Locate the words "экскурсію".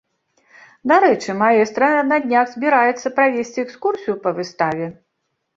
3.67-4.15